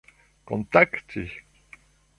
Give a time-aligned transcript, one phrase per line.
[0.45, 1.23] kontakti